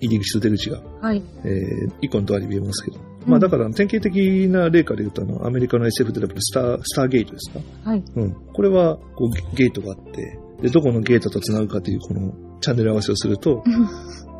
[0.00, 1.22] 入り口と出口が、はい。
[1.44, 2.98] えー、1個のドアに見えますけど。
[3.26, 8.04] まあだから典型的な例から言うと、あの、アメリカの SF でスター、スターゲートですかはい。
[8.14, 8.34] うん。
[8.52, 13.64] これは、こう、ゲゲートがあって、で、どこのゲートと繋ぐかという、この、チャンネル合わせをすると、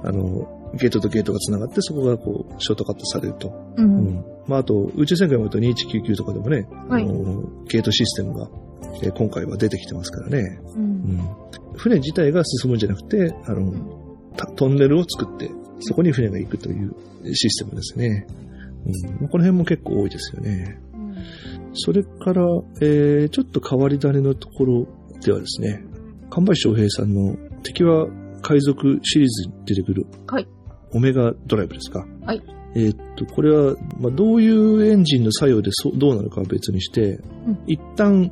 [0.05, 3.49] あの、ゲートとゲートが繋がって、そこがこう、ショートカットされると。
[3.77, 3.83] う。
[3.83, 4.25] うんん。
[4.47, 8.49] まあ、あと、宇宙戦艦もと2199とかでもね、はいあの、ゲートシステムが、
[9.03, 10.61] えー今回は出てきてますからね。
[10.75, 10.79] う。
[10.79, 10.85] うん
[11.17, 11.37] ん。
[11.77, 13.73] 船自体が進むんじゃなくて、あの、
[14.37, 15.51] たトンネルを作って、
[15.81, 16.95] そこに船が行くという
[17.35, 18.27] システムですね。
[19.21, 20.81] うん、この辺も結構多いですよね。
[20.95, 20.97] うん
[21.79, 22.43] それから、
[22.81, 24.87] えー、ちょっと変わり種のところ
[25.21, 25.85] ではですね、
[26.31, 28.09] 神林翔平さんの敵は
[28.43, 30.49] 海賊シリーズに出てくる、はい
[30.93, 32.07] オメガドライブですか？
[32.25, 32.43] はい。
[32.75, 38.31] えーっと、これは、まあ、どういうエンジンの作用でそどうなるかは別にして、うん一旦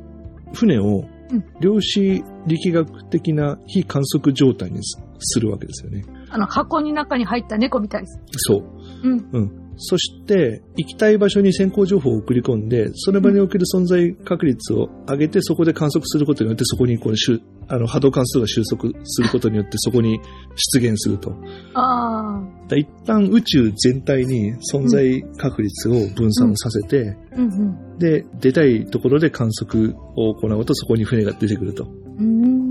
[0.53, 6.05] 船をうん量子力学的な非観測状態にすするわけですよね。
[6.29, 8.19] あの、箱に中に入った猫みたいです。
[8.37, 8.63] そう。
[9.03, 9.29] うん。
[9.31, 9.64] うん。
[9.77, 20.19] そして、行きたい場所に先行情報を送り込んで、その場における存在確率を上げて、そこで観測することによって、そこにこうしゅあの波動関数が収束することによって、そこに
[20.55, 21.35] 出現すると。
[21.73, 27.35] あだ一旦宇宙全体に存在確率を分散させて、あ。
[27.37, 27.99] うんうん。
[27.99, 32.65] で、出たいところで観測を行うと、そこに船が出てくるとうーん。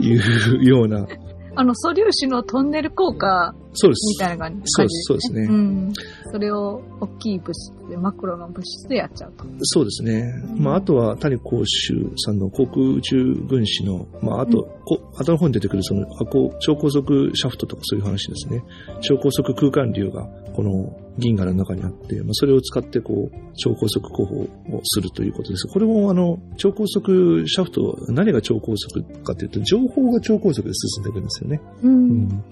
[0.00, 1.06] いうような、
[1.54, 4.18] あの、素粒子のトンネル効果そうですみ。
[4.18, 5.92] たいな感じそうですそうですねうん。
[6.30, 9.44] それを大きい物質で、マクロの物質でやっちゃうと。
[9.62, 10.32] そうですね。
[10.56, 18.62] まあ、あとは谷公衆さんの航空宇宙軍師の、まあ、あと、こ後の方に出てくるその、あこう超高速シャフトとかそういう話ですね。
[19.00, 25.66] 超高速空間流が、この銀河の中にあって、まあ、それを使って、こう、超高速広報をするということです。
[25.68, 31.60] これも、あの、超高速シャフト、何が超高速かというと、情報が超高速で進んでいくんですよね。
[31.82, 31.88] う。
[31.88, 32.44] うんん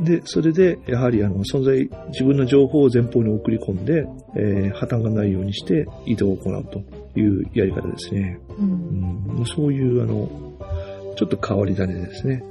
[0.00, 6.82] で、それで、やはりあの、存在、自分の情報を前方に送り込んで、えー破綻がないようにして移動を行うと
[7.18, 8.40] いうやり方ですね。
[8.58, 8.62] う。
[8.62, 10.28] うんん、そういう、あの、
[11.16, 12.42] ちょっと変わり種ですね。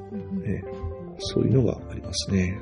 [0.46, 0.84] えー
[1.20, 2.60] そういうのがありますね。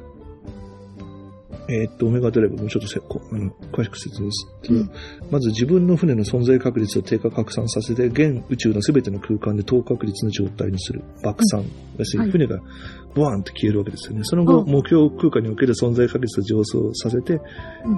[1.68, 4.92] えーっと、オメガドライブもうちょっとせこあの詳しく説明すると、うん
[5.32, 11.64] まず自分の船の存在確率を低下拡散させて、現宇宙の全ての空間で等確率の状態にする爆散。
[11.98, 12.60] 要するに船が
[13.16, 14.22] ボワーンと消えるわけですよね。
[14.24, 17.42] その後、うん目標空間における存在確率を上昇させて、うん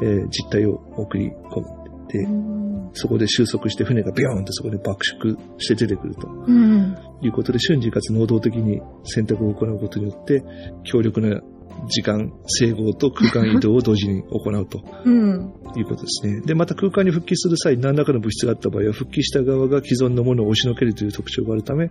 [0.03, 1.67] えー実体を送り込む。
[2.09, 2.89] で、うん。
[2.93, 6.95] そこで収束して船がビョーンとそこで爆縮して出てくるとうん。
[7.21, 10.43] いうことで瞬時かつ能動的に選択を行うことによって、
[10.83, 11.41] 強力な
[11.87, 15.53] 時間整合と空間移動を同時に行うとうん。
[15.75, 16.41] いうことですね。
[16.41, 21.89] で、また空間に復帰する際、何らかの物質があった場合は、復帰した側が既存のものを押しのけるという特徴があるため、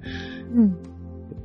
[0.54, 0.76] うん。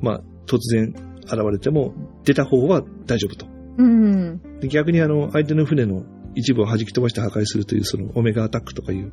[0.02, 3.48] まあ、突然現れても、出た方は大丈夫と。
[3.78, 4.42] うん。
[4.60, 6.04] で逆にあの、相手の船の
[6.36, 9.12] 一部を弾き飛ばして破壊するという、そのオメガアタックとかいう、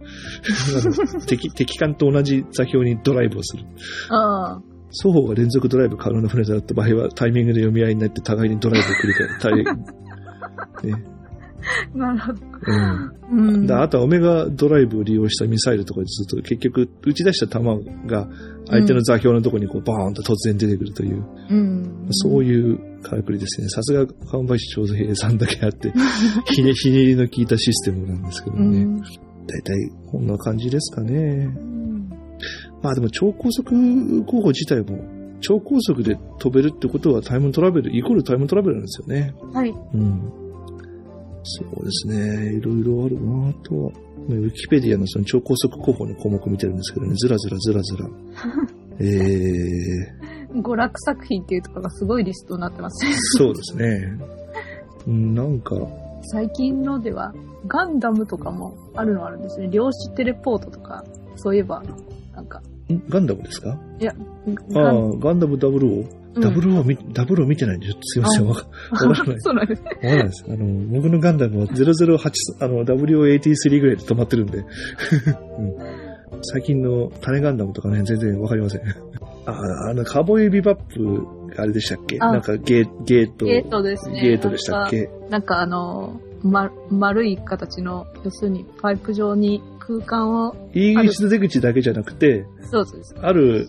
[1.26, 3.64] 敵、敵艦と同じ座標にドライブをする。
[4.10, 4.73] ああ。
[4.94, 9.84] 双方が連続ドライブ可能な船だった場合は、タイミングで読み合いになって互いにドライブを繰り返
[10.82, 10.86] す。
[10.86, 11.14] ね
[11.94, 12.40] なるほど。
[12.66, 13.66] うんうん。
[13.66, 18.28] だあとはオメガドライブを利用したミサイルとかですると、結局、打ち出した弾が
[18.68, 22.06] 相手の座標のところにこうバーンと突然出てくるという、うん。
[22.10, 23.68] そういうからくりですね。
[23.68, 25.92] さすが川林長平さんだけあって、
[26.52, 28.82] ひね、ひねりの効いたシステムなんですけどね。
[28.82, 29.00] うん。
[29.46, 31.48] 大体こんな感じですかね。
[32.84, 35.02] うんまあでも超高速候補自体も、
[35.40, 39.34] 超高速で飛べるってことはタイムトラベル、イコールタイムトラベルなんですよね。
[39.54, 39.70] はい。
[39.70, 40.32] うん。
[41.44, 42.56] そうですね。
[42.56, 43.92] いろいろあるなあとは、
[44.28, 48.08] ウィキペディアのその超高速候補の項目見てるんですけどね、ずらずらずらずら。
[49.00, 53.12] えー、娯楽作品っていうところがすごいリストになってますね。
[53.16, 54.18] そうですね。
[55.06, 55.74] うんなんか、
[56.22, 57.34] 最近のでは、
[57.66, 59.68] ガンダムとかもあるのあるんですね。
[59.70, 61.04] 量子テレポートとか、
[61.36, 61.82] そういえば、
[62.34, 62.73] なんか、ん
[63.08, 63.78] ガンダムですか？
[64.00, 64.12] いや、
[64.74, 65.78] ああガン、ダム00。
[65.78, 68.46] うんダブルオー見、ダブルを見てないんで、ちょっとすいません。
[68.48, 68.66] わか
[69.06, 69.36] らない。
[69.40, 69.88] そうなんですね。
[69.90, 70.44] わからないです。
[70.48, 70.66] あの、
[70.96, 72.18] 僕のガンダムは008、
[72.58, 74.58] あの、WO83 ぐらいで止まってるんで。
[74.58, 74.66] うん、
[76.42, 78.80] 最近の種ガンダムとかね、全然わかりません。
[79.46, 79.52] あ、
[79.90, 81.24] あの、カーボーイビバップ、
[81.56, 82.16] あれでしたっけ？
[82.20, 83.46] あなんかゲゲート。
[83.46, 84.20] ゲートですね。
[84.20, 85.08] ゲートでしたっけ？
[85.30, 93.02] なんかあの、ま、丸い形の、要するにパイプ状に空間を、入り口と出口だけじゃなくて、そうそう。
[93.20, 93.68] ある、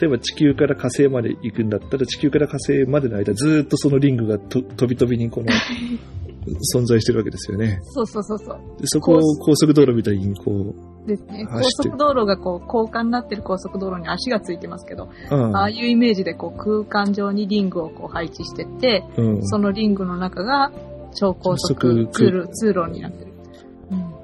[0.00, 5.46] 例えば地球から火星まで行くんだったら、地球から火星までの間、ずーっとそのリングがと飛び飛びにこの、
[6.74, 7.80] 存在してるわけですよね。
[7.82, 8.58] そうそうそうそう。
[8.80, 10.74] でそこを高速道路みたいにこ
[11.06, 11.46] ですね。
[11.46, 20.72] 高速道路がこう、高架になってる高速道路に足がついてますけど、う、あああいうイメージでこう、空間上にリングをこう配置してって、うん、そのリングの中が
[21.14, 23.32] 超高速高速通路、通路になってる。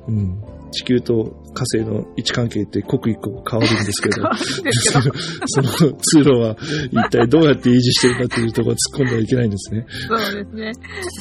[0.08, 0.14] うん。
[0.14, 0.42] うん。
[0.70, 4.28] 地球と火星の位置関係って刻一刻変わるんですけど、
[5.46, 6.56] その通路は
[6.90, 9.86] 一体どうやって維持してるかというところを突っ込んではいけないんですね。
[10.08, 10.72] そうですね。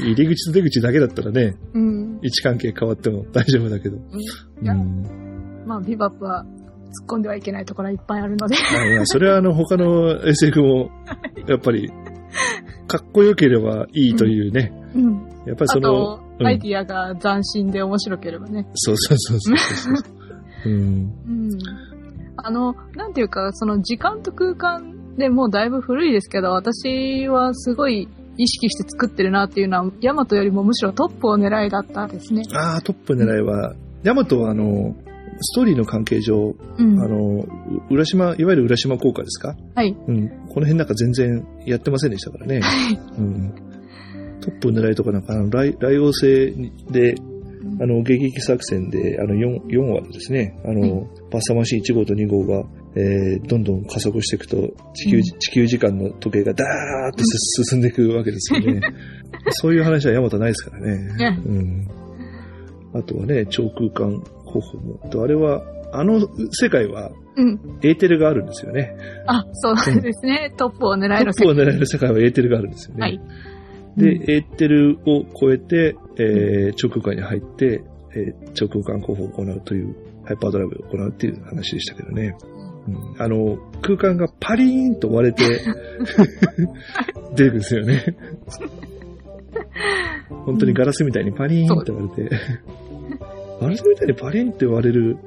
[0.01, 2.19] 入り口と出口だけだったらね、うん。
[2.21, 3.97] 位置関係変わっても大丈夫だけど。
[3.97, 6.45] うん、まあ、ビバップは
[7.03, 8.55] っ込んではいけないところはいっぱいあるので。
[8.55, 10.91] あいや、それはあの、他の SF も、
[11.47, 11.89] やっぱり、
[12.87, 14.71] かっこよければいいというね。
[14.95, 15.13] うん。
[15.45, 18.67] やっぱりそのアイディアが斬新で面白ければね。
[18.73, 19.93] そうそうそうそうそう。
[20.65, 20.73] うん。
[20.73, 21.59] うん。
[22.37, 32.43] あの、なんていうか、その時間と空間でもうだいぶ古いですけど、私はすごい意識して作ってるなっていうのは、ヤマトよりもむしろトップを狙いだったですね。
[32.53, 33.73] ああ、トップ狙いは、
[34.03, 34.95] ヤマトはあの、
[35.41, 36.99] ストーリーの関係上、うん。
[36.99, 37.47] あの、う
[37.89, 39.55] 浦島、いわゆる浦島効果ですか？
[39.75, 39.95] はい。
[40.07, 40.29] うん。
[40.29, 42.61] この辺なんか全然やってませんでしたからね。
[43.17, 43.53] うん。
[44.45, 47.15] トップ狙いとかなんか、あの、雷雷王星で、
[47.81, 52.63] あの、迎撃作戦で、あの、4、4話でですね、あの、バッサマシン1号と2号が、
[52.95, 54.55] えー、どんどん加速していくと、
[54.93, 58.81] 地球、うん地球時間の時計がダーってす進んでいくわけですよね。
[59.49, 61.15] そういう話はヤマトないですからね。
[61.17, 62.99] ねうん。
[62.99, 65.09] あとはね、超空間方法も。
[65.09, 66.21] と、あれは、あの
[66.51, 67.59] 世界は、うん。
[67.81, 68.95] エーテルがあるんですよね。
[69.27, 70.53] あ、そうですね。
[70.55, 73.01] トップを狙トえるップを狙える世界はエーテルがあるんですよね。
[73.01, 73.19] はい。
[73.97, 77.83] で、うんエーテルを超えて、えー、超空間に入って、
[78.15, 82.35] えー超空間候補を行うという、ハイパードライブを行うっていう話でしたけどね。
[82.87, 85.43] うん、あの、空間がパリーンと割れて、
[87.35, 88.15] 出てくるんですよね。
[90.45, 92.35] 本当にガラスみたいにパリーンって割れて、
[93.59, 95.17] ガラスみたいにパリーンって割れる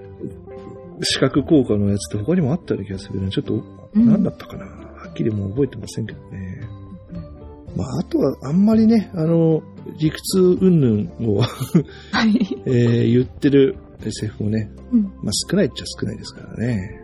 [1.02, 3.64] 視覚効果のやつって他にもあったような気がするけど、ちょっと
[3.94, 6.47] うん何だったかな、はっきりもう覚えてませんけどね。
[7.78, 9.62] まあ、あとはあんまりね、あの、
[10.00, 11.46] 理屈云々を、は
[12.26, 12.58] い。
[12.66, 17.00] えー言ってる SF もね、うんまあ少ないっちゃ少ないですからね。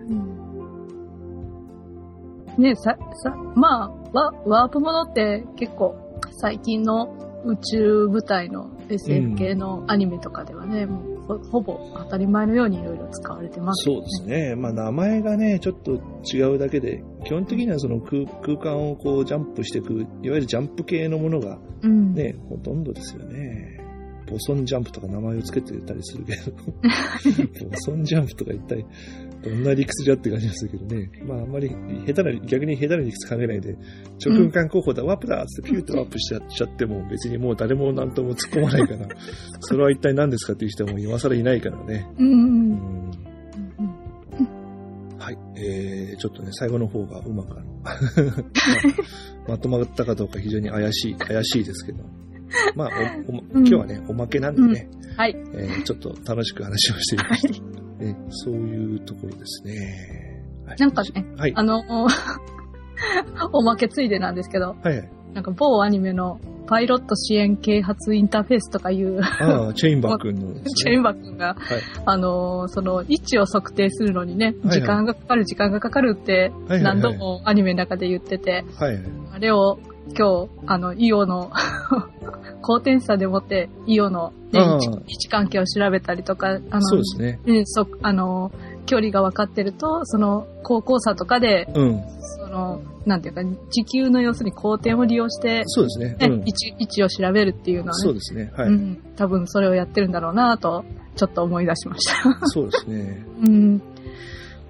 [2.59, 5.97] ねさ、さ、まあ、ワワープものって結構
[6.41, 14.55] 最近の宇宙舞台の SF 系のアニメとかではね、もうほほぼ当たり前のようにいろいろ使われてますそうですね。
[14.55, 16.01] まあ名前がね、ちょっと
[16.33, 22.15] 違うだけで、基本的にはその空空間をこうジャンプしていく、いわゆるジャンプ系のものがうん。
[22.15, 23.81] ね、ほとんどですよね。
[24.27, 26.53] ボソンジャンプとか名前を付けてたりするけど、
[27.69, 28.85] ボソンジャンプとか一体
[29.45, 31.11] どんな理屈じゃって感じですけどね。
[31.27, 31.69] まああんまり
[32.07, 33.77] 下手な、逆に下手な理屈考えないで、
[34.25, 39.09] 直空間候補だ、ワープだってピューってワープしちゃっちゃっても別にもう誰も何とも突っ込まないから、
[39.61, 42.07] それは一体何ですかっていう人はもう今更いないからね。
[42.19, 43.11] うん。
[45.19, 45.39] はい。
[45.57, 47.65] えー、ちょっとね、最後の方がうまくま
[49.49, 52.05] まとまったかどうか非常に怪しい、怪しいですけど。
[52.75, 52.89] まあ、
[53.29, 55.37] おおま今日はね、おまけなんでね、はい。
[55.55, 57.74] えーちょっと楽しく話をしてみました。
[57.99, 60.41] ね、そういうところですね。
[60.67, 61.53] はいなんかね、はい。
[61.55, 61.83] あの、
[63.53, 65.09] おまけついでなんですけど、はいはい。
[65.35, 70.63] なんか某アニメのパイロット支援啓発インターフェースとかいう、ああ、チェインバー君のね。
[70.77, 71.57] チェーンバックが、はい。
[72.07, 79.03] あのーその、位置を測定するのにね、時間がかかる、時間がかかるって、何度もアニメの中で言ってて、はいはい。
[79.35, 79.79] あれを
[80.17, 81.51] 今日、あの、イオの、
[82.61, 87.41] 高点差でもって、イオの、ね、位置関係を調べたりとか、あの、そうですね。
[87.47, 88.53] うんそあの、
[88.87, 92.03] 距離が分かってると、その、高校差とかで、うん。
[92.39, 96.17] その、なんていうか、地球の要するに光点を利用して、そうですね。
[96.19, 96.51] ねうん位。
[96.51, 98.53] 置、位置を調べるっていうのはね、そうですね。
[98.57, 98.69] はい。
[98.69, 100.85] うん、多分それをやってるんだろうなと、
[101.17, 102.47] ちょっと思い出しました。
[102.49, 103.25] そうですね。
[103.43, 103.83] うん。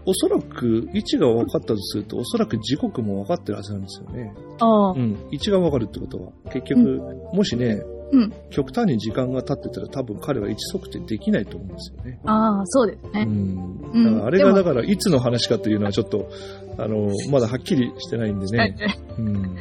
[0.07, 4.35] おそらく、位置が分かったとすると、おそらく時刻も分かってるはずなんですよね。
[4.61, 5.17] ああ、うん。
[5.31, 7.01] 位置が分かるってことは、結局、
[7.33, 7.83] もしね、
[8.13, 12.21] うん極端に時間が経ってたら多分彼は位置測定できないと思うんですよね。
[12.25, 13.25] ああ、そうですうね。
[13.25, 13.29] ん。
[13.93, 16.29] うんだからあれがだからいつの話かというのはちょっと、
[16.79, 18.99] あの、 まだはっきりしてないんではいね。
[19.19, 19.57] うん。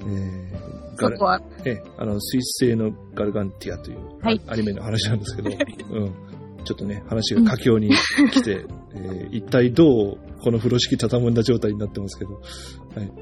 [0.00, 5.50] えー、ガルそこは、ええ、あの、水星のガルガンティアという、はいアニメの話なんですけど、
[5.92, 6.12] うん。
[6.68, 7.90] ちょっとね、話が佳境に
[8.30, 12.42] 来て、えー一体どうこの風呂敷畳むんだ状態になってますけど、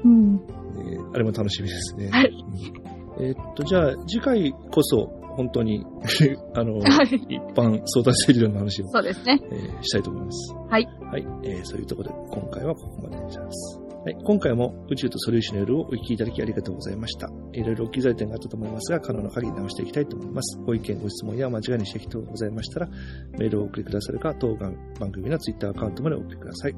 [0.03, 0.41] うん。
[0.79, 2.09] えーあれも楽しみですね。
[2.09, 5.83] はいうんえーっと、じゃあ、次回こそ、本当に、
[6.55, 7.15] あの、はい。
[7.29, 9.39] 一般相談性理論の話を、そうですね。
[9.51, 10.53] えーしたいと思います。
[10.69, 10.87] はい。
[11.09, 13.86] はい、えーそういうところで、今回はここまでにします。
[14.07, 17.27] はい、今回も宇宙とソリューションの夜をお聞きいただきありがとうございました。
[17.51, 20.57] いろいろお気づい点があったと思いますが、可能な限り直していきたいと思います。
[20.59, 22.87] ご意見、ご質問や間違いに指摘等ございましたら、
[23.37, 24.77] メールをお送りくださるか、当番
[25.11, 26.75] 組のツイッターアカウントまでお送りください。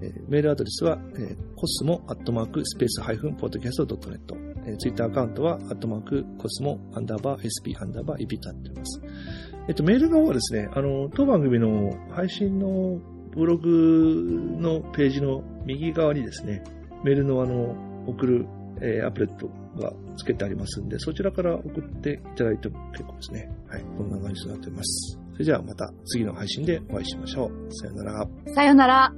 [0.00, 4.36] えーメールアドレスは、えー、コスモアットマークスペースハイフンポッドキャストドットネット。
[4.66, 9.00] えー、ツイッターアカウントは、アットマークコスモアンダーバー SP アンダーバー EP となっております。
[9.68, 13.00] えっと、メールの方はですね、あの、当番組の配信の
[13.34, 16.62] ブログのページの右側にですね、
[17.04, 17.76] メールのあの、
[18.06, 18.46] 送る
[18.80, 19.48] えーアプレット
[19.80, 23.50] が付けてありますんで、そちらから送っていただいても結構ですね。
[23.68, 23.82] はい。
[23.96, 25.18] こんな感じになっております。
[25.32, 27.68] それじゃあまた次の配信でお会いしましょう。
[27.70, 28.28] さよなら。
[28.54, 29.12] さよなら。